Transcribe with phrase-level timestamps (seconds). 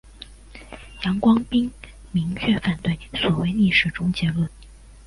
[1.05, 1.71] 杨光斌
[2.11, 4.49] 明确反对所谓历史终结论。